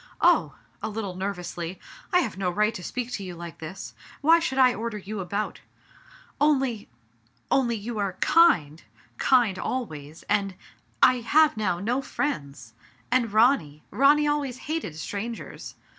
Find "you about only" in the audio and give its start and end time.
4.97-6.89